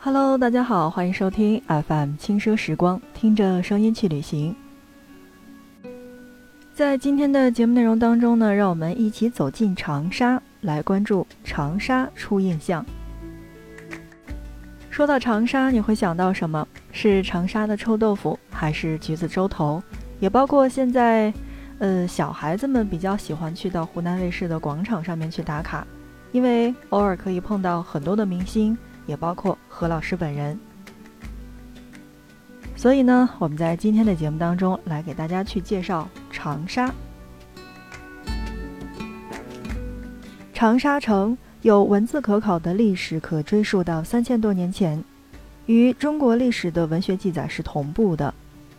[0.00, 4.54] Hello，大家好，欢迎收听 FM 轻奢时光，听着声音去旅行。
[6.72, 12.86] 在今天的节目内容当中呢，让我们一起走进长沙，来关注长沙初印象。
[14.88, 16.66] 说到长沙，你会想到什么？
[16.92, 19.82] 是长沙的臭豆腐，还是橘子洲头？
[20.20, 21.34] 也包括现在，
[21.80, 25.84] 呃，小孩子们比较喜欢去到湖南卫视的广场上面去打卡，
[26.30, 30.56] 因为偶尔可以碰到很多的明星，也包括何老师本人。
[32.76, 36.94] 所以呢，我们在今天的节目当中来给大家去介绍长沙。
[40.54, 45.02] 长沙城有文字可考的历史，可追溯到三千多年前，
[45.66, 48.32] 与中国历史的文学记载是同步的。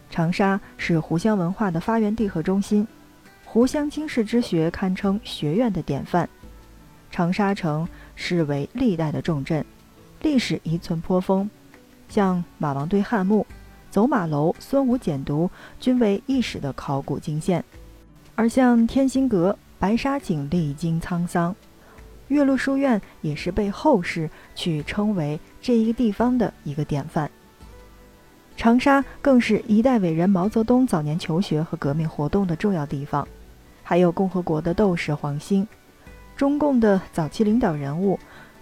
[0.09, 2.87] 长沙是湖湘文化的发源地和中心，
[3.45, 6.27] 湖湘经世之学堪称学院的典范。
[7.11, 9.65] 长沙城是为历代的重镇，
[10.21, 11.49] 历史遗存颇丰，
[12.07, 13.45] 像马王堆汉墓、
[13.89, 17.63] 走马楼、孙吴简牍均为一史的考古惊现，
[18.35, 21.55] 而像天心阁、白沙井历经沧桑，
[22.27, 27.29] 岳麓书院也是被后世去称为这一个地方的一个典范。
[28.57, 33.25] 长沙更是一代伟人毛泽东早年求学和革命活动的重要地方，
[33.83, 35.65] 还有共和国的斗士黄兴、
[36.35, 38.19] 中共的早期领导人物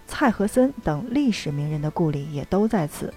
[0.08, 3.14] 蔡和森等历史名人的故里也都在此。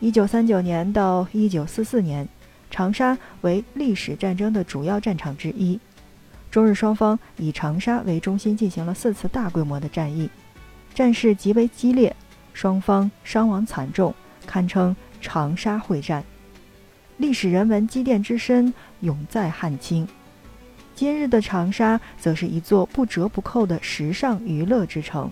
[0.00, 2.26] 一九三九年到一九四四年，
[2.70, 5.78] 长沙为历史战争的主要战场之一，
[6.50, 10.30] 中日双方以长沙为中心进行了四次大规模的战役，
[10.94, 12.16] 战事极为激烈，
[12.54, 14.14] 双方伤亡惨重，
[14.46, 14.96] 堪称。
[15.24, 16.24] 长沙会战，
[17.16, 20.04] 历史人文积淀之深，永在汉清。
[20.96, 25.30] 今日的长沙，则是一座不折不扣的时尚娱乐之城，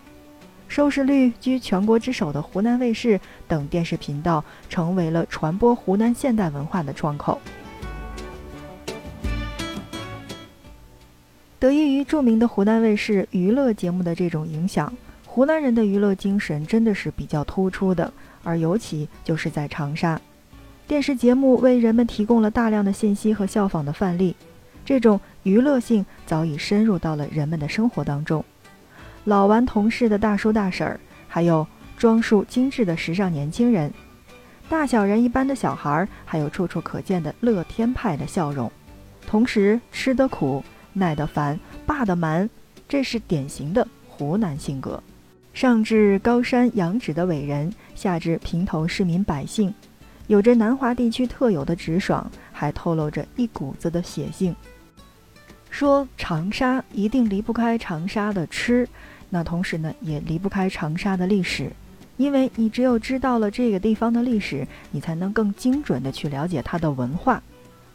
[0.70, 7.40] 收视率居全国之首的湖南卫视等电视频道，成为了传播湖南现代文化的窗口。
[11.58, 14.92] 得益于著名的湖南卫视娱乐节目的这种影响，
[15.26, 18.12] 湖南人的娱乐精神真的是比较突出的。
[18.44, 20.20] 而尤其就是在长沙，
[20.86, 24.36] 电视节目为人们提供了大量的信息和效仿的范例，
[24.84, 28.44] 这种娱乐性早已深入到了人们的生活当中。
[29.24, 30.98] 老顽童式的大叔大婶儿，
[31.28, 31.66] 还有
[31.96, 33.92] 装束精致的时尚年轻人，
[34.68, 38.70] 大小人一般的小孩儿，还有处处可见的乐天派的笑容。
[39.26, 42.48] 同时，吃得苦，耐得烦，霸得蛮，
[42.88, 45.02] 这是典型的湖南性格。
[45.52, 49.72] 上至高山仰止的伟人，下至平头市民百姓，
[50.28, 54.54] 有着南华地区特有的直爽，还透露着一股子的血性。
[55.68, 58.88] 说长沙一定离不开长沙的吃，
[59.30, 61.70] 那同时呢，也离不开长沙的历史，
[62.16, 67.42] 因为你只有知道了这个地方的历史，你才能更精准的去了解它的文化。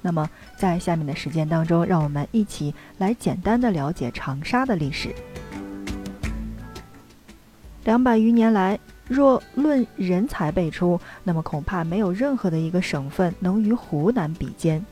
[0.01, 5.13] 那么，在下面的时间当中，让我们一起来简单的了解长沙的历史。
[7.84, 14.84] 两百余年来，若论人才辈出，那么恐怕没有任何的一个省份能与湖南比肩。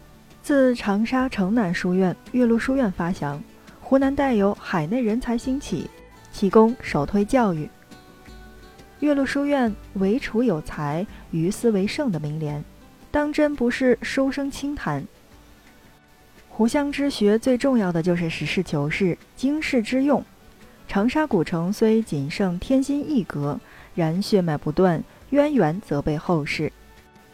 [0.42, 3.42] 自长沙城南书院、岳麓书院发祥，
[3.80, 5.90] 湖南带有海内人才兴起，
[6.34, 7.70] 启功首推教育。
[9.00, 12.62] 岳麓书院唯楚有才，于斯为盛的名联，
[13.12, 15.06] 当真不是书生轻谈。
[16.50, 20.24] 湖湘之学最重要的就是实事求是、经世致用。
[20.88, 23.60] 长沙古城虽仅剩天心一阁，
[23.96, 26.72] 然血脉不断，渊源则被后世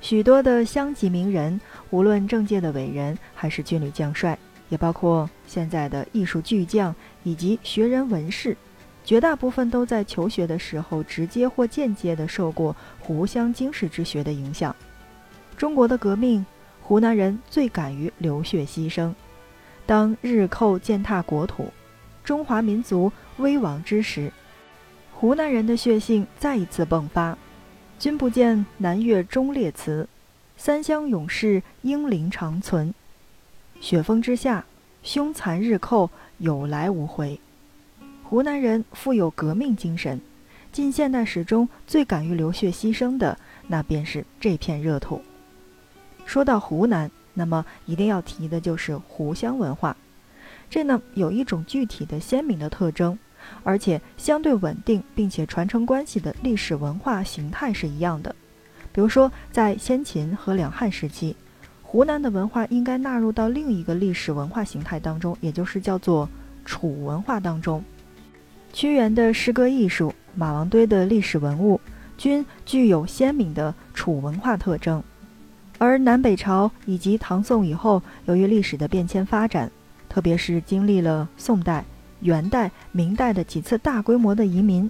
[0.01, 1.59] 许多的乡级名人，
[1.89, 4.37] 无论政界的伟人，还是军旅将帅，
[4.69, 8.55] 也包括现在的艺术巨匠以及学人文士，
[9.03, 14.75] 绝大部分都在求学的时候，直接或间接的受过湖湘经世之学的影响。
[15.57, 16.45] 中国的革命，
[16.81, 19.13] 湖南人最敢于流血牺牲。
[19.85, 21.71] 当日寇践踏国土。
[22.23, 24.31] 中华民族危亡之时，
[25.15, 27.35] 湖南人的血性再一次迸发。
[27.97, 30.07] 君不见南岳忠烈祠，
[30.55, 32.93] 三湘勇士英灵长存。
[33.81, 34.63] 雪峰之下，
[35.01, 37.39] 凶残日寇有来无回。
[38.29, 40.21] 湖南人富有革命精神，
[40.71, 43.35] 近现代史中最敢于流血牺牲的，
[43.65, 45.19] 那便是这片热土。
[46.27, 49.97] 说到湖南，那么一定要提的就是湖湘文化。
[50.69, 53.17] 这呢有一种具体的鲜明的特征，
[53.63, 58.35] 而且相对稳定，并且传承关系的历史文化形态是一样的。
[58.91, 61.35] 比如说，在先秦和两汉时期，
[61.81, 66.29] 湖南的文化应该纳入到另一个历史文化形态当中，也就是叫做
[66.63, 67.83] 楚文化当中。
[68.71, 71.79] 屈原的诗歌艺术、马王堆的历史文物、
[72.17, 75.03] 均具有鲜明的楚文化特征。
[75.77, 79.71] 而南北朝以及唐宋以后，由于历史的变迁发展，
[80.07, 81.83] 特别是经历了宋代、
[82.19, 84.89] 元代、明代的几次大规模的移民，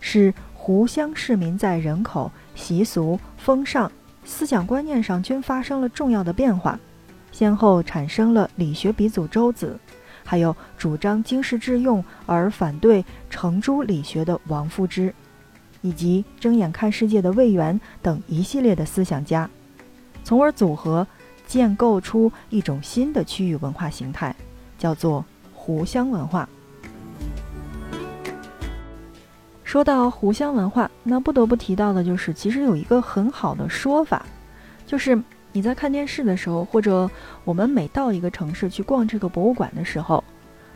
[0.00, 3.90] 使湖湘市民在人口、习俗、风尚、
[4.24, 6.78] 思想观念上均发生了重要的变化，
[7.30, 9.78] 先后产生了理学鼻祖周子，
[10.28, 15.14] 还有主张经世致用而反对程朱理学的王夫之，
[15.80, 19.48] 以及睁眼看世界的魏源等一系列的思想家。
[20.22, 21.06] 从而组合，
[21.46, 24.36] 建构出一种新的区域文化形态，
[24.76, 26.46] 叫做湖湘文化。
[29.64, 34.26] 说到湖湘文化，那不得不提到的就是，其实有一个很好的说法，
[34.86, 35.18] 就是
[35.52, 37.10] 你在看电视的时候，或者
[37.44, 40.22] 我们每到一个城市去逛这个博物馆的时候，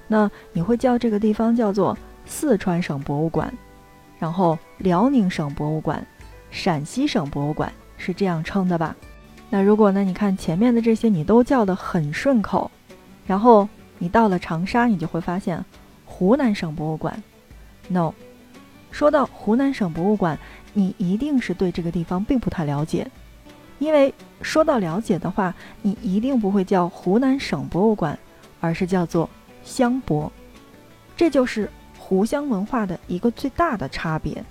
[0.09, 1.97] 那你会叫这个地方叫做
[2.27, 3.53] 四川省博物馆，
[4.19, 6.05] 然后辽宁省博物馆、
[6.51, 8.97] 陕西省博物馆是这样称的吧？
[9.51, 10.03] 那如果呢？
[10.03, 12.71] 你看前面的这些你都叫得很顺口，
[13.27, 13.69] 然后
[13.99, 15.63] 你到了长沙，你就会发现
[16.07, 17.23] 湖南省博物馆。
[17.89, 18.15] No，
[18.91, 20.39] 说到湖南省博物馆，
[20.73, 23.07] 你一定是对这个地方并不太了解，
[23.83, 25.53] 因为说到了解的话，
[25.83, 28.17] 你一定不会叫湖南省博物馆，
[28.61, 29.29] 而是叫做
[29.65, 30.31] 湘博。
[31.17, 31.69] 这就是
[31.99, 34.45] 湖湘文化的一个最大的差别。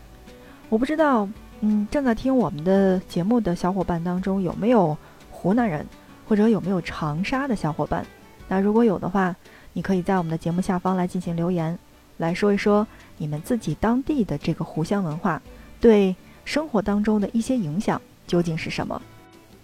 [0.68, 1.28] 我不知道。
[1.64, 4.98] 嗯，正在听我们的节目的小伙伴当中，有没有
[5.30, 5.86] 湖南人，
[6.28, 8.04] 或者有没有长沙的小伙伴？
[8.48, 9.36] 那如果有的话，
[9.74, 11.78] 你可以在我们的节目下方来进行留言，
[12.18, 12.88] 来说一说
[13.18, 15.40] 你们自己当地的这个湖湘文化
[15.80, 19.00] 对生活当中的一些影响究竟是什么？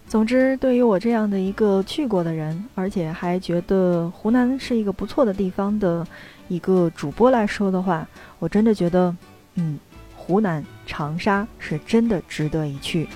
[0.07, 6.07] 总之，对于我这样的一个去过的人，而且还觉得湖南是一个不错的地方的
[6.47, 8.07] 一个主播来说的话，
[8.39, 9.15] 我真的觉得，
[9.55, 9.79] 嗯。
[10.15, 13.07] 湖南长沙是真的值得一去。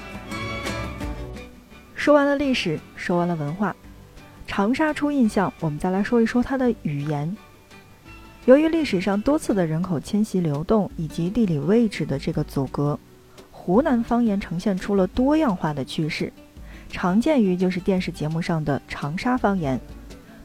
[1.93, 3.75] 说完了历史，说完了文化，
[4.47, 7.35] 长沙初印象，我们再来说一说它的语言。
[8.45, 12.97] 由于历史上多次的人口迁徙流动以及地理位置的这个阻隔，
[13.51, 16.31] 湖南方言呈现出了多样化的趋势。
[16.91, 19.79] 常见于就是电视节目上的长沙方言，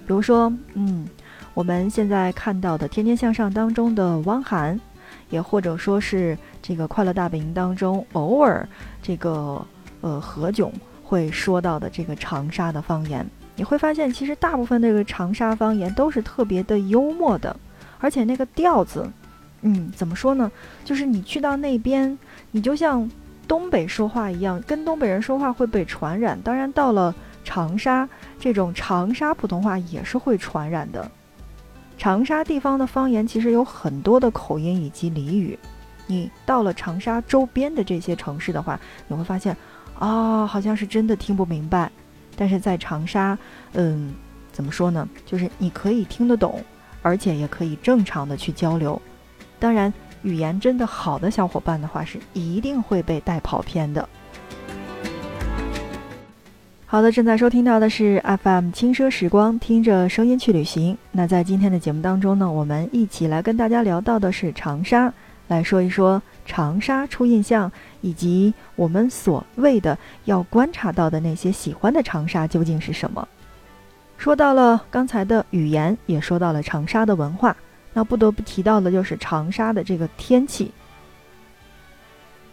[0.07, 1.07] 比如说，嗯，
[1.53, 4.81] 我们现在看到的《天天向上》当中的汪涵。
[5.29, 8.67] 也或者说是这个《快乐大本营》当中偶尔
[9.03, 9.61] 这个
[10.01, 10.71] 呃何炅
[11.03, 17.57] 会说到的这个长沙的方言，你会发现其实大部分这个长沙方言都是特别的幽默的，
[17.99, 19.11] 而且那个调子，
[19.63, 20.51] 嗯，怎么说呢？
[20.85, 22.17] 就是你去到那边，
[22.53, 23.11] 你就像
[23.49, 26.41] 东北说话一样，跟东北人说话会被传染。
[26.43, 27.15] 当然，到了
[27.45, 28.09] 长沙，
[28.39, 31.11] 这种长沙普通话也是会传染的。
[31.99, 35.59] 长沙地方的方言其实有很多的口音以及俚语，
[36.07, 38.79] 你到了长沙周边的这些城市的话，
[39.09, 39.57] 你会发现，
[39.99, 41.91] 啊，好像是真的听不明白。
[42.37, 43.39] 但是在长沙，
[43.73, 44.13] 嗯，
[44.53, 45.09] 怎么说呢？
[45.25, 46.63] 就是你可以听得懂，
[47.01, 49.01] 而且也可以正常的去交流。
[49.59, 49.91] 当然，
[50.27, 54.07] 语言真的好的小伙伴的话，是一定会被带跑偏的。
[56.85, 60.99] 好的，正在收听到的是 FM 轻奢时光，听着声音去旅行。
[61.13, 65.13] 那在今天的节目当中呢，我们一起来跟大家聊到的是长沙，
[65.47, 73.27] 来说一说长沙初印象，以及我们所谓的要观察到的那些喜欢的长沙究竟是什么。
[74.19, 77.57] 说到了刚才的语言，也说到了长沙的文化，
[77.97, 80.71] 那不得不提到的就是长沙的这个天气。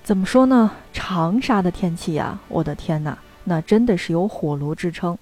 [0.02, 0.72] 怎么说呢？
[0.94, 3.18] 长沙的天气呀，我的天哪！
[3.44, 5.18] 那真的是有火炉之称。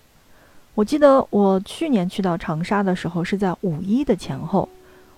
[0.75, 4.70] 我记得我去年去到长沙的时候是在五一的前后，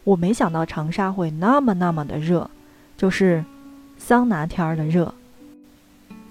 [0.05, 2.49] 我没想到长沙会那么那么的热，
[2.95, 3.43] 就是
[3.97, 5.13] 桑拿天儿的热。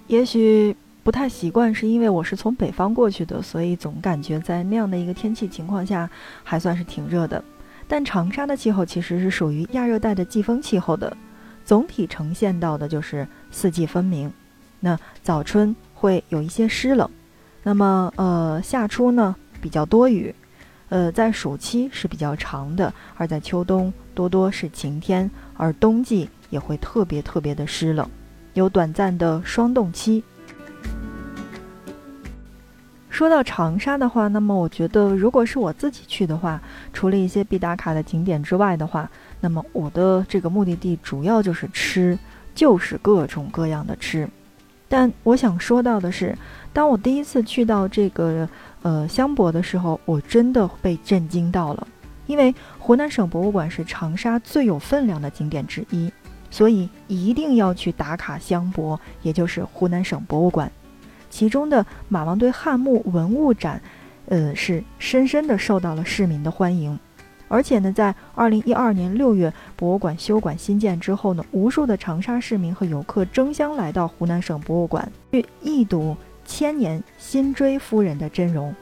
[0.06, 0.74] 也许
[1.04, 6.08] 不太习惯，是因为我是从北方过去的，所以总感觉在那样的一个天气情况下
[6.42, 7.44] 还算是挺热的。
[7.92, 11.14] 但长沙的气候其实是属于亚热带的季风气候的，
[11.62, 14.32] 总体呈现到的就是四季分明。
[14.80, 15.76] 那早春。
[15.94, 17.08] 会有一些湿冷，
[17.62, 20.34] 那么呃夏初呢比较多雨，
[20.88, 28.08] 呃在暑期是比较长的，而在秋冬多多是晴天，而冬季也会特别特别的湿冷，
[28.54, 30.24] 有短暂的霜冻期。
[33.12, 36.58] 说到长沙的话，那么我觉得如果是我自己去的话，
[36.94, 42.18] 除了一些必打卡的景点之外的话，那么我的这个目的地主要就是吃，
[42.54, 44.26] 就是各种各样的吃。
[44.88, 46.34] 但我想说到的是，
[46.72, 48.48] 当我第一次去到这个
[48.80, 51.86] 呃香博的时候，我真的被震惊到了。
[52.26, 56.10] 因为湖南省博物馆是长沙最有分量的景点之一，
[56.50, 60.72] 所以一定要去打卡香博，也就是湖南省博物馆。
[61.32, 63.80] 其中的马王堆汉墓文物展，
[64.26, 66.96] 呃，是深深的受到了市民的欢迎。
[67.48, 78.74] 而且呢，在二零一二年六月，博物馆修馆新建之后呢，无数的长沙市民和游客争相来到湖南省博物馆，去一睹千年辛追夫人的真容。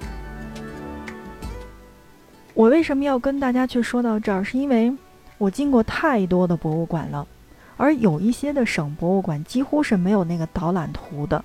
[2.55, 4.43] 我为什么要跟大家去说到这儿？
[4.43, 4.93] 是因为
[5.39, 7.25] 我进过太多的博物馆了，
[7.77, 11.45] 而有一些的省博物馆几乎是没有那个导览图的。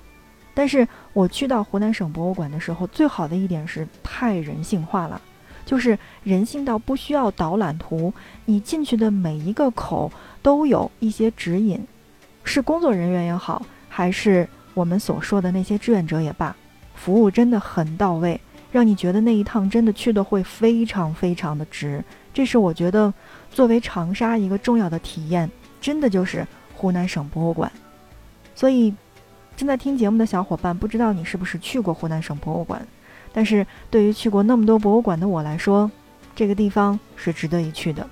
[0.56, 5.20] 但是我去到湖南省博物馆的时候，最好的一点是太人性化了。
[5.66, 8.14] 就是人性到不需要导览图，
[8.46, 10.10] 你进去的每一个口
[10.40, 11.84] 都有一些指引，
[12.42, 16.56] 是工作人员也好，还是我们所说的那些志愿者也罢，
[16.94, 18.40] 服务真的很到位，
[18.72, 22.02] 让你觉得那一趟真的去的会非常非常的值。
[22.32, 23.12] 这是我觉得
[23.50, 25.50] 作为长沙一个重要的体验，
[25.82, 27.70] 真的就是湖南省博物馆。
[28.54, 28.94] 所以
[29.56, 32.86] 正在听节目的小伙伴，不知道你是不是去过湖南省博物馆？
[33.32, 35.90] 但是对于去过那么多博物馆的我来说，
[36.34, 38.06] 这个地方是值得一去的。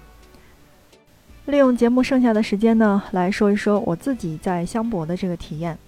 [1.44, 5.78] 利用节目剩下的时间呢，来说一说我自己在香博的这个体验。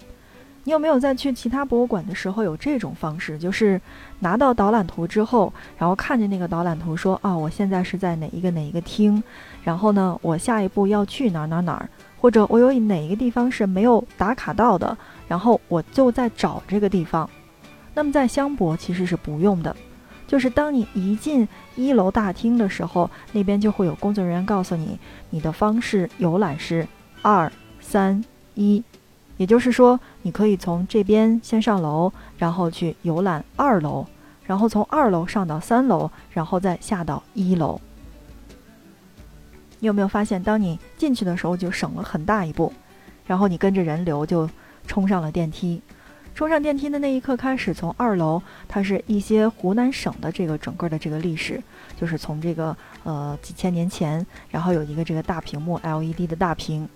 [0.64, 3.38] 你有没有在去其他博物馆的时候有这种方式？
[3.38, 3.80] 就是
[4.18, 9.22] 拿到导览图之后，然后看见那个导览图说：“啊，我现在是在哪一个哪一个厅，
[9.62, 11.88] 然后呢，我下一步要去哪哪哪儿，
[12.26, 17.30] 或者我有哪一个地方是没有打卡到的，然后我就在找这个地方。”
[17.94, 19.76] 那么在香博其实是不用的，
[20.26, 24.98] 就是当你一进一楼大厅的时候，那边就会有工作人员告诉你，
[25.30, 26.84] 你的方式游览是
[27.22, 28.20] 二三
[28.56, 28.82] 一，
[29.36, 34.04] 也就是说，你可以从这边先上楼，然后去游览二楼，
[34.42, 37.80] 然后从二楼上到三楼，然后再下到一楼。
[39.78, 42.72] 你有没有发现，当你进去的时候就省了很大一步，
[43.26, 44.48] 然后你跟着人流就
[44.86, 45.80] 冲上了电梯。
[46.34, 51.62] 冲上电梯的那一刻开始，从二楼，它是一些湖南省的这个整个的这个历史，
[51.98, 56.86] 就是从这个呃几千年前，然后有一个这个大屏幕 LED 的大屏，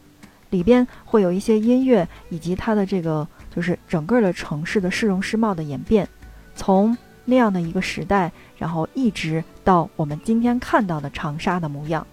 [0.50, 6.06] 里边会有一些音乐，以及它的这个就是整个的城市的市容市貌的演变，
[6.54, 6.94] 从
[7.24, 12.06] 那样的一个时代，然后一直到我们今天看到的长沙的模样，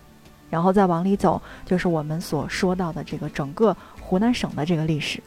[0.50, 5.22] 然后再往里走，就是我们所说到的这个整个湖南省的这个历史，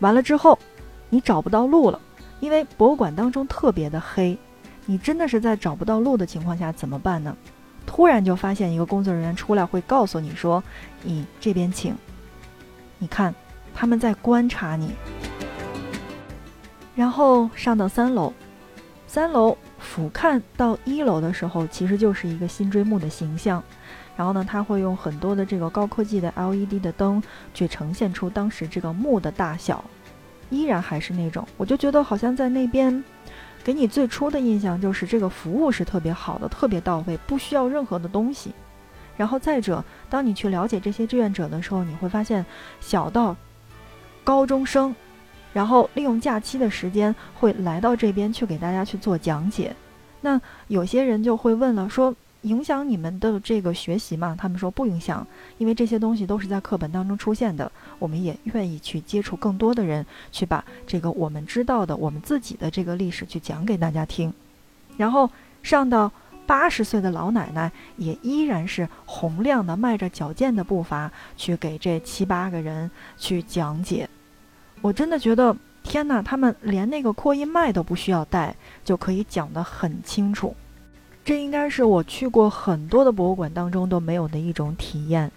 [0.00, 0.58] 完了之后。
[1.10, 2.00] 你找不到路了，
[2.40, 4.36] 因为博物馆当中特别的黑，
[4.84, 7.36] 你真的是在找不到路的情况下怎么办呢？
[7.86, 10.64] 突然就发现一个工作人员出来，会告诉你说
[11.04, 11.94] ：“你这边请。”
[12.98, 13.32] 你看，
[13.72, 14.90] 他们在观察你。
[16.96, 18.32] 然后上到三楼，
[19.06, 23.62] 三楼俯瞰到一楼的时候，其实就是一个辛追墓的形象。
[24.16, 29.84] 然后呢，他会用很多的这个高科技的 LED 的灯去呈现出当时这个墓的大小。
[30.50, 33.02] 依然还是那种，我就觉得好像在那边，
[33.64, 38.52] 给你最初的印象就是这个服务是特别好的，特别到位，不需要任何的东西。
[39.16, 42.44] 然后再者，当你去了解这些志愿者的时候，你会发现，
[42.80, 43.34] 小到
[44.22, 44.94] 高中生，
[45.52, 49.74] 然后利用假期的时间会来到这边去给大家去做讲解。
[50.20, 52.14] 那有些人就会问了，说。
[52.44, 54.34] 影响你们的这个学习吗？
[54.38, 55.26] 他们说不影响，
[55.58, 57.70] 因为这些东西都是在课本当中出现的。
[57.98, 64.32] 我们也愿意去接触更多的人，去把这个我们知道的、我们自己的这个历史去讲给大家听。
[64.96, 65.28] 然后
[65.62, 66.12] 上到
[66.46, 74.08] 八十岁的老奶奶，也依然是洪亮的，迈着矫健的步伐去给这七八个人去讲解。
[74.82, 76.20] 我真的觉得，天哪！
[76.20, 80.54] 他们连那个扩音麦都不需要带，就可以讲得很清楚。
[81.24, 85.32] 这应该是我去过很多的博物馆当中都没有的一种体验，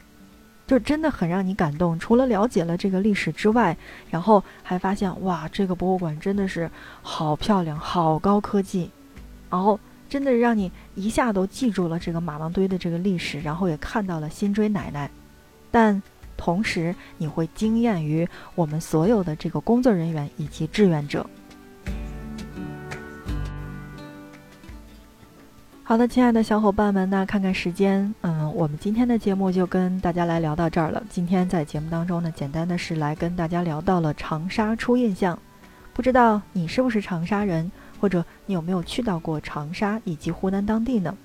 [0.67, 1.98] 就真的很让你感动。
[1.98, 3.75] 除了了解了这个历史之外，
[4.10, 6.70] 然后还发现哇，这个博物馆真的是
[7.01, 8.91] 好漂亮、好高科技，
[9.50, 9.79] 然后
[10.10, 15.10] 真的让你一下都记住了这个马王堆的这个历史，然后也看到了辛追奶奶。
[15.72, 16.03] 但
[16.36, 21.25] 同时，你会惊艳于我们所有的这个工作人员以及志愿者。
[25.89, 31.01] 好的，亲爱的小伙伴们，那看看时间，嗯，我们今天的节目就跟大家来聊到这儿了。
[31.10, 35.39] 今天在节目当中呢，简单的是来跟大家聊到了长沙初印象。
[35.94, 41.15] 不知道你是不是长沙人，或者你有没有去到过长沙以及湖南当地呢？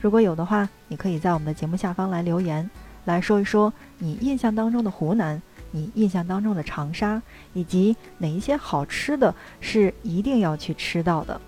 [0.00, 2.70] 如果有的话，你可以在我们的节目下方来留言，
[3.04, 7.20] 来说一说你印象当中的湖南，你印象当中的长沙，
[7.52, 11.38] 以及哪一些好吃的是一定要去吃到的。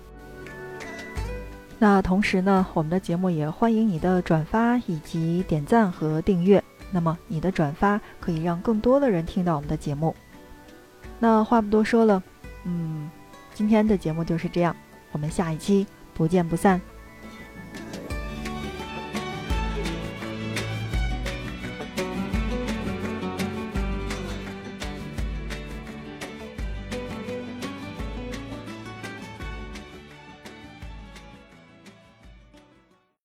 [1.81, 6.61] 那同时呢，我们的节目也欢迎你的转发以及点赞和订阅。
[6.91, 10.13] 那么你的转发可以让更多的人听到我们的节目。
[11.19, 12.21] 那话不多说了，
[12.65, 13.09] 嗯，
[13.53, 14.75] 今天的节目就是这样，
[15.13, 16.81] 我们下一期不见不散。